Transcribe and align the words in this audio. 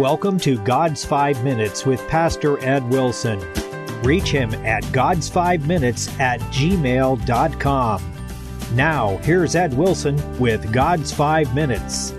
welcome 0.00 0.40
to 0.40 0.56
God's 0.64 1.04
Five 1.04 1.44
Minutes 1.44 1.84
with 1.84 2.00
Pastor 2.08 2.58
Ed 2.64 2.88
Wilson. 2.88 3.38
Reach 4.02 4.30
him 4.30 4.54
at 4.64 4.82
God's5Minutes 4.84 6.18
at 6.18 6.40
gmail.com. 6.40 8.14
Now, 8.72 9.18
here's 9.18 9.54
Ed 9.54 9.74
Wilson 9.74 10.16
with 10.40 10.72
God's 10.72 11.12
Five 11.12 11.54
Minutes. 11.54 12.14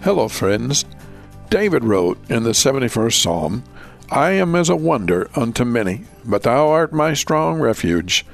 Hello, 0.00 0.28
friends. 0.28 0.86
David 1.50 1.84
wrote 1.84 2.16
in 2.30 2.42
the 2.42 2.52
71st 2.52 3.20
Psalm, 3.20 3.64
I 4.10 4.30
am 4.30 4.54
as 4.54 4.70
a 4.70 4.74
wonder 4.74 5.28
unto 5.36 5.66
many, 5.66 6.04
but 6.24 6.42
thou 6.42 6.68
art 6.68 6.94
my 6.94 7.12
strong 7.12 7.60
refuge. 7.60 8.24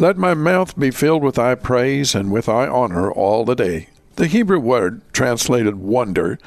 Let 0.00 0.16
my 0.16 0.34
mouth 0.34 0.76
be 0.76 0.90
filled 0.90 1.22
with 1.22 1.36
thy 1.36 1.54
praise 1.54 2.16
and 2.16 2.32
with 2.32 2.46
thy 2.46 2.66
honor 2.66 3.12
all 3.12 3.44
the 3.44 3.54
day. 3.54 3.90
The 4.16 4.26
Hebrew 4.26 4.58
word 4.58 5.02
translated 5.12 5.76
wonder 5.76 6.40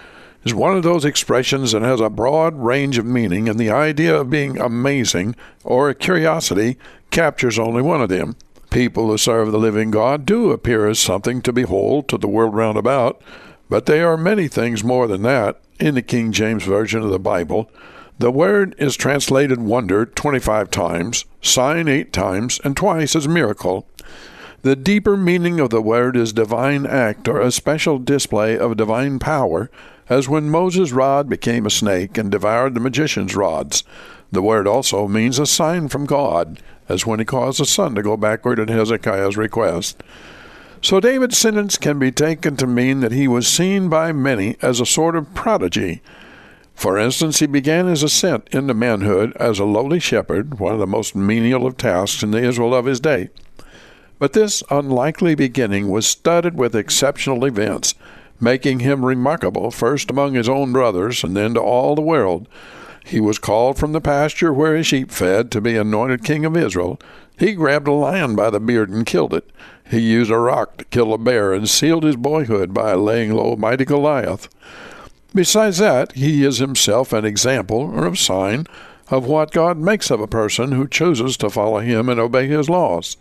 is 0.44 0.54
one 0.54 0.76
of 0.76 0.84
those 0.84 1.06
expressions 1.06 1.72
that 1.72 1.82
has 1.82 2.00
a 2.00 2.10
broad 2.10 2.56
range 2.56 2.98
of 2.98 3.06
meaning, 3.06 3.50
and 3.50 3.60
the 3.60 3.70
idea 3.70 4.16
of 4.16 4.30
being 4.30 4.60
amazing 4.60 5.36
or 5.64 5.90
a 5.90 5.96
curiosity 5.96 6.78
captures 7.12 7.60
only 7.60 7.82
one 7.82 8.02
of 8.02 8.10
them. 8.10 8.36
People 8.70 9.08
who 9.08 9.18
serve 9.18 9.52
the 9.52 9.58
living 9.58 9.92
God 9.92 10.26
do 10.26 10.52
appear 10.52 10.88
as 10.88 11.00
something 11.00 11.42
to 11.42 11.52
behold 11.52 12.08
to 12.08 12.18
the 12.18 12.28
world 12.28 12.54
round 12.54 12.78
about, 12.78 13.22
but 13.70 13.86
they 13.86 14.02
are 14.02 14.18
many 14.18 14.48
things 14.48 14.84
more 14.84 15.08
than 15.08 15.24
that 15.24 15.60
in 15.80 15.96
the 15.96 16.02
King 16.02 16.32
James 16.32 16.64
Version 16.64 17.02
of 17.02 17.10
the 17.10 17.20
Bible. 17.20 17.70
The 18.20 18.32
word 18.32 18.76
is 18.78 18.96
translated 18.96 19.62
wonder 19.62 20.06
25 20.06 20.70
times, 20.70 21.26
sign 21.42 21.88
8 21.88 22.12
times, 22.12 22.60
and 22.64 22.76
twice 22.76 23.16
as 23.16 23.28
miracle. 23.28 23.88
The 24.62 24.76
deeper 24.76 25.16
meaning 25.16 25.62
of 25.62 25.70
the 25.70 25.82
word 25.82 26.18
is 26.18 26.34
divine 26.34 26.86
act 26.86 27.30
or 27.30 27.40
a 27.40 27.50
special 27.50 27.98
display 27.98 28.58
of 28.58 28.76
divine 28.76 29.18
power 29.18 29.72
as 30.10 30.28
when 30.28 30.50
Moses' 30.50 30.92
rod 30.92 31.30
became 31.30 31.66
a 31.66 31.70
snake 31.70 32.18
and 32.18 32.30
devoured 32.30 32.74
the 32.74 32.82
magician's 32.82 33.38
rods. 33.38 33.86
The 34.34 34.42
word 34.42 34.68
also 34.68 35.08
means 35.08 35.40
a 35.40 35.46
sign 35.46 35.88
from 35.88 36.06
God, 36.06 36.62
as 36.90 37.06
when 37.06 37.20
he 37.20 37.26
caused 37.26 37.62
the 37.62 37.66
sun 37.66 37.96
to 37.96 38.02
go 38.02 38.18
backward 38.18 38.60
at 38.60 38.68
Hezekiah's 38.68 39.38
request. 39.38 40.04
So 40.82 41.00
David's 41.00 41.38
sentence 41.38 41.78
can 41.78 41.98
be 41.98 42.12
taken 42.12 42.58
to 42.58 42.68
mean 42.68 43.00
that 43.00 43.14
he 43.14 43.30
was 43.30 43.48
seen 43.48 43.88
by 43.88 44.12
many 44.12 44.58
as 44.62 44.82
a 44.82 44.86
sort 44.86 45.16
of 45.16 45.34
prodigy. 45.34 46.02
For 46.76 46.98
instance, 46.98 47.40
he 47.40 47.48
began 47.48 47.88
his 47.88 48.04
ascent 48.04 48.50
into 48.52 48.74
manhood 48.74 49.32
as 49.38 49.58
a 49.58 49.66
lowly 49.66 50.02
shepherd, 50.02 50.60
one 50.60 50.74
of 50.74 50.80
the 50.80 50.88
most 50.88 51.16
menial 51.16 51.66
of 51.66 51.78
tasks 51.78 52.24
in 52.24 52.32
the 52.32 52.44
Israel 52.44 52.76
of 52.76 52.86
his 52.86 53.00
day. 53.00 53.30
But 54.20 54.34
this 54.34 54.62
unlikely 54.70 55.34
beginning 55.36 55.90
was 55.90 56.06
studded 56.06 56.56
with 56.56 56.76
exceptional 56.76 57.46
events 57.46 57.96
making 58.42 58.80
him 58.80 59.06
remarkable 59.06 59.72
first 59.72 60.10
among 60.10 60.34
his 60.34 60.50
own 60.50 60.72
brothers 60.72 61.24
and 61.24 61.36
then 61.36 61.54
to 61.54 61.60
all 61.60 61.96
the 61.96 62.02
world. 62.02 62.48
He 63.04 63.20
was 63.20 63.40
called 63.40 63.78
from 63.78 63.92
the 63.92 64.02
pasture 64.02 64.54
where 64.54 64.76
his 64.76 64.88
sheep 64.88 65.12
fed 65.12 65.52
to 65.52 65.62
be 65.62 65.76
anointed 65.76 66.24
king 66.24 66.46
of 66.46 66.56
Israel. 66.56 67.00
He 67.38 67.54
grabbed 67.54 67.88
a 67.88 67.92
lion 67.92 68.36
by 68.36 68.50
the 68.50 68.60
beard 68.60 68.90
and 68.90 69.06
killed 69.06 69.34
it. 69.34 69.50
He 69.90 70.00
used 70.00 70.32
a 70.32 70.38
rock 70.38 70.78
to 70.78 70.86
kill 70.86 71.14
a 71.14 71.18
bear 71.18 71.54
and 71.54 71.70
sealed 71.70 72.04
his 72.04 72.16
boyhood 72.16 72.74
by 72.74 72.94
laying 72.94 73.34
low 73.34 73.56
mighty 73.56 73.86
Goliath. 73.86 74.48
Besides 75.34 75.78
that, 75.78 76.14
he 76.14 76.44
is 76.44 76.58
himself 76.58 77.14
an 77.14 77.26
example 77.26 77.80
or 77.80 78.08
a 78.08 78.18
sign 78.18 78.68
of 79.10 79.26
what 79.26 79.52
God 79.52 79.78
makes 79.78 80.12
of 80.12 80.22
a 80.22 80.28
person 80.28 80.72
who 80.74 80.88
chooses 80.88 81.38
to 81.38 81.50
follow 81.50 81.80
him 81.80 82.10
and 82.10 82.20
obey 82.20 82.48
his 82.48 82.70
laws. 82.70 83.18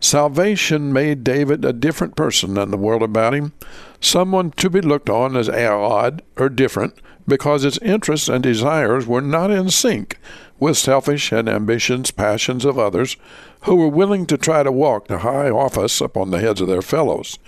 Salvation 0.00 0.92
made 0.92 1.22
David 1.22 1.62
a 1.64 1.74
different 1.74 2.16
person 2.16 2.54
than 2.54 2.70
the 2.70 2.78
world 2.78 3.02
about 3.02 3.34
him, 3.34 3.52
someone 4.00 4.50
to 4.52 4.70
be 4.70 4.80
looked 4.80 5.10
on 5.10 5.36
as 5.36 5.48
odd 5.48 6.22
or 6.36 6.48
different 6.48 6.94
because 7.28 7.62
his 7.62 7.78
interests 7.78 8.28
and 8.28 8.42
desires 8.42 9.06
were 9.06 9.20
not 9.20 9.50
in 9.50 9.68
sync 9.68 10.18
with 10.58 10.76
selfish 10.76 11.32
and 11.32 11.48
ambitious 11.48 12.10
passions 12.10 12.64
of 12.64 12.78
others 12.78 13.16
who 13.62 13.76
were 13.76 13.88
willing 13.88 14.26
to 14.26 14.38
try 14.38 14.62
to 14.62 14.72
walk 14.72 15.06
to 15.08 15.18
high 15.18 15.50
office 15.50 16.00
upon 16.00 16.30
the 16.30 16.40
heads 16.40 16.60
of 16.60 16.68
their 16.68 16.82
fellows. 16.82 17.38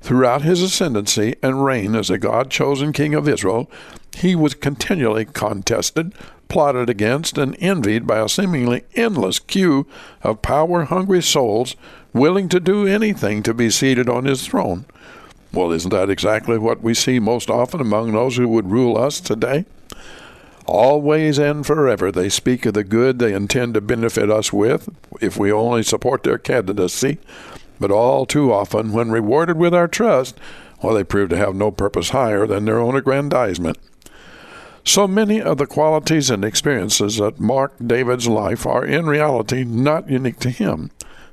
Throughout 0.00 0.42
his 0.42 0.62
ascendancy 0.62 1.36
and 1.42 1.64
reign 1.64 1.94
as 1.94 2.08
a 2.08 2.18
God 2.18 2.50
chosen 2.50 2.92
king 2.92 3.14
of 3.14 3.28
Israel, 3.28 3.70
he 4.16 4.34
was 4.34 4.54
continually 4.54 5.24
contested, 5.24 6.14
plotted 6.50 6.90
against, 6.90 7.38
and 7.38 7.56
envied 7.58 8.06
by 8.06 8.18
a 8.18 8.28
seemingly 8.28 8.82
endless 8.94 9.38
queue 9.38 9.86
of 10.22 10.42
power 10.42 10.84
hungry 10.84 11.22
souls 11.22 11.76
willing 12.12 12.48
to 12.50 12.60
do 12.60 12.86
anything 12.86 13.42
to 13.42 13.54
be 13.54 13.70
seated 13.70 14.08
on 14.08 14.26
his 14.26 14.46
throne. 14.46 14.84
Well, 15.52 15.72
isn't 15.72 15.90
that 15.90 16.10
exactly 16.10 16.58
what 16.58 16.82
we 16.82 16.92
see 16.92 17.18
most 17.18 17.48
often 17.48 17.80
among 17.80 18.12
those 18.12 18.36
who 18.36 18.48
would 18.48 18.70
rule 18.70 18.98
us 18.98 19.20
today? 19.20 19.64
Always 20.66 21.38
and 21.38 21.66
forever 21.66 22.12
they 22.12 22.28
speak 22.28 22.66
of 22.66 22.74
the 22.74 22.84
good 22.84 23.18
they 23.18 23.32
intend 23.32 23.74
to 23.74 23.80
benefit 23.80 24.30
us 24.30 24.52
with 24.52 24.88
if 25.20 25.36
we 25.36 25.50
only 25.50 25.82
support 25.82 26.22
their 26.22 26.38
candidacy, 26.38 27.18
but 27.80 27.90
all 27.90 28.26
too 28.26 28.52
often, 28.52 28.92
when 28.92 29.10
rewarded 29.10 29.56
with 29.56 29.74
our 29.74 29.88
trust, 29.88 30.38
well, 30.82 30.94
they 30.94 31.04
prove 31.04 31.30
to 31.30 31.36
have 31.36 31.54
no 31.54 31.70
purpose 31.70 32.10
higher 32.10 32.46
than 32.46 32.64
their 32.64 32.78
own 32.78 32.94
aggrandizement. 32.94 33.78
So 34.84 35.06
many 35.06 35.40
of 35.40 35.58
the 35.58 35.66
qualities 35.66 36.30
and 36.30 36.44
experiences 36.44 37.18
that 37.18 37.38
mark 37.38 37.74
David's 37.84 38.26
life 38.26 38.66
are 38.66 38.84
in 38.84 39.06
reality 39.06 39.62
not 39.62 40.08
unique 40.08 40.40
to 40.40 40.50
him. 40.50 40.90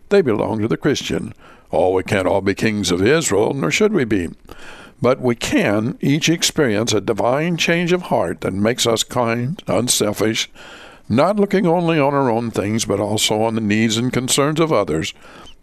They 0.10 0.22
belong 0.22 0.60
to 0.60 0.68
the 0.68 0.78
Christian. 0.78 1.34
Oh, 1.72 1.94
we 1.94 2.04
can't 2.04 2.28
all 2.28 2.42
be 2.42 2.54
kings 2.54 2.92
of 2.92 3.02
Israel, 3.02 3.54
nor 3.54 3.72
should 3.72 3.94
we 3.94 4.06
be. 4.06 4.30
But 5.02 5.22
we 5.22 5.36
can 5.36 5.98
each 6.02 6.30
experience 6.30 6.94
a 6.94 7.02
divine 7.02 7.58
change 7.58 7.92
of 7.92 8.04
heart 8.04 8.42
that 8.42 8.54
makes 8.54 8.88
us 8.88 9.04
kind, 9.04 9.62
unselfish, 9.68 10.50
not 11.10 11.38
looking 11.38 11.66
only 11.66 12.00
on 12.00 12.14
our 12.14 12.30
own 12.30 12.52
things, 12.52 12.86
but 12.86 13.00
also 13.00 13.42
on 13.42 13.56
the 13.56 13.62
needs 13.62 13.98
and 13.98 14.12
concerns 14.12 14.60
of 14.60 14.74
others. 14.74 15.14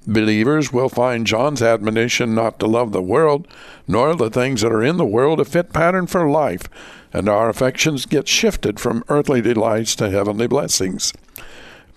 Believers 0.06 0.72
will 0.72 0.89
find 0.89 1.27
John's 1.27 1.62
admonition 1.62 2.34
not 2.34 2.61
to 2.61 2.66
love 2.66 2.93
the 2.93 3.03
world, 3.03 3.49
nor 3.89 4.15
the 4.15 4.31
things 4.31 4.61
that 4.61 4.72
are 4.72 4.83
in 4.83 4.99
the 4.99 5.05
world, 5.05 5.41
a 5.41 5.45
fit 5.45 5.72
pattern 5.72 6.06
for 6.06 6.28
life, 6.28 6.69
and 7.15 7.29
our 7.29 7.49
affections 7.49 8.05
get 8.05 8.27
shifted 8.29 8.81
from 8.81 9.05
earthly 9.09 9.41
delights 9.41 9.95
to 9.97 10.11
heavenly 10.11 10.49
blessings. 10.49 11.13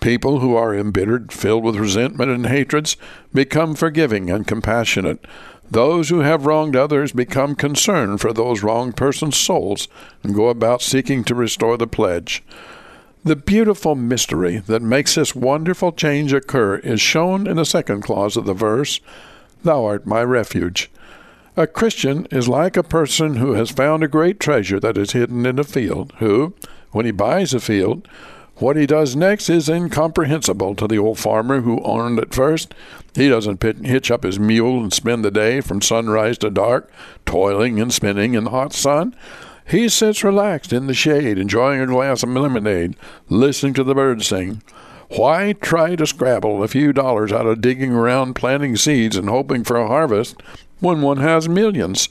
People 0.00 0.38
who 0.38 0.54
are 0.54 0.74
embittered, 0.74 1.32
filled 1.32 1.64
with 1.64 1.74
resentment 1.74 2.30
and 2.30 2.46
hatreds, 2.46 2.96
become 3.34 3.74
forgiving 3.74 4.30
and 4.30 4.46
compassionate. 4.46 5.24
Those 5.68 6.08
who 6.08 6.20
have 6.20 6.46
wronged 6.46 6.76
others 6.76 7.12
become 7.12 7.56
concerned 7.56 8.20
for 8.20 8.32
those 8.32 8.62
wronged 8.62 8.96
persons' 8.96 9.36
souls 9.36 9.88
and 10.22 10.36
go 10.36 10.48
about 10.48 10.82
seeking 10.82 11.24
to 11.24 11.34
restore 11.34 11.76
the 11.76 11.88
pledge. 11.88 12.44
The 13.24 13.34
beautiful 13.34 13.96
mystery 13.96 14.58
that 14.58 14.82
makes 14.82 15.16
this 15.16 15.34
wonderful 15.34 15.90
change 15.90 16.32
occur 16.32 16.76
is 16.76 17.00
shown 17.00 17.48
in 17.48 17.56
the 17.56 17.64
second 17.64 18.02
clause 18.02 18.36
of 18.36 18.46
the 18.46 18.54
verse 18.54 19.00
Thou 19.64 19.84
art 19.84 20.06
my 20.06 20.22
refuge. 20.22 20.88
A 21.58 21.66
Christian 21.66 22.28
is 22.30 22.46
like 22.46 22.76
a 22.76 22.84
person 22.84 23.34
who 23.34 23.54
has 23.54 23.68
found 23.68 24.04
a 24.04 24.08
great 24.08 24.38
treasure 24.38 24.78
that 24.78 24.96
is 24.96 25.10
hidden 25.10 25.44
in 25.44 25.58
a 25.58 25.64
field, 25.64 26.12
who, 26.18 26.54
when 26.92 27.04
he 27.04 27.10
buys 27.10 27.52
a 27.52 27.58
field, 27.58 28.06
what 28.58 28.76
he 28.76 28.86
does 28.86 29.16
next 29.16 29.50
is 29.50 29.68
incomprehensible 29.68 30.76
to 30.76 30.86
the 30.86 30.98
old 30.98 31.18
farmer 31.18 31.62
who 31.62 31.82
owned 31.82 32.20
it 32.20 32.32
first. 32.32 32.76
He 33.12 33.28
doesn't 33.28 33.60
hitch 33.84 34.08
up 34.08 34.22
his 34.22 34.38
mule 34.38 34.80
and 34.80 34.92
spend 34.92 35.24
the 35.24 35.32
day 35.32 35.60
from 35.60 35.82
sunrise 35.82 36.38
to 36.38 36.50
dark, 36.50 36.92
toiling 37.26 37.80
and 37.80 37.92
spinning 37.92 38.34
in 38.34 38.44
the 38.44 38.50
hot 38.50 38.72
sun. 38.72 39.16
He 39.68 39.88
sits 39.88 40.22
relaxed 40.22 40.72
in 40.72 40.86
the 40.86 40.94
shade, 40.94 41.38
enjoying 41.38 41.80
a 41.80 41.86
glass 41.88 42.22
of 42.22 42.28
lemonade, 42.28 42.94
listening 43.28 43.74
to 43.74 43.82
the 43.82 43.96
birds 43.96 44.28
sing. 44.28 44.62
Why 45.10 45.54
try 45.54 45.96
to 45.96 46.06
scrabble 46.06 46.62
a 46.62 46.68
few 46.68 46.92
dollars 46.92 47.32
out 47.32 47.46
of 47.46 47.60
digging 47.60 47.92
around 47.92 48.34
planting 48.34 48.76
seeds 48.76 49.16
and 49.16 49.28
hoping 49.28 49.64
for 49.64 49.76
a 49.76 49.88
harvest 49.88 50.36
when 50.80 51.02
one 51.02 51.18
has 51.18 51.48
millions. 51.48 52.08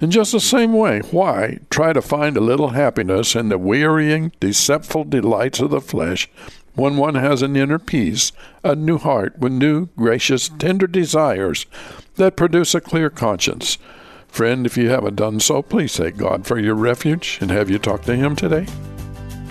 In 0.00 0.10
just 0.10 0.32
the 0.32 0.40
same 0.40 0.74
way, 0.74 1.00
why 1.10 1.58
try 1.70 1.92
to 1.92 2.02
find 2.02 2.36
a 2.36 2.40
little 2.40 2.70
happiness 2.70 3.34
in 3.34 3.48
the 3.48 3.58
wearying, 3.58 4.32
deceitful 4.40 5.04
delights 5.04 5.60
of 5.60 5.70
the 5.70 5.80
flesh 5.80 6.28
when 6.74 6.98
one 6.98 7.14
has 7.14 7.40
an 7.40 7.56
inner 7.56 7.78
peace, 7.78 8.32
a 8.62 8.74
new 8.74 8.98
heart 8.98 9.38
with 9.38 9.52
new, 9.52 9.86
gracious, 9.96 10.50
tender 10.58 10.86
desires 10.86 11.64
that 12.16 12.36
produce 12.36 12.74
a 12.74 12.80
clear 12.80 13.08
conscience? 13.08 13.78
Friend, 14.28 14.66
if 14.66 14.76
you 14.76 14.90
haven't 14.90 15.16
done 15.16 15.40
so, 15.40 15.62
please 15.62 15.96
thank 15.96 16.18
God 16.18 16.46
for 16.46 16.58
your 16.58 16.74
refuge 16.74 17.38
and 17.40 17.50
have 17.50 17.70
you 17.70 17.78
talked 17.78 18.04
to 18.04 18.16
Him 18.16 18.36
today. 18.36 18.66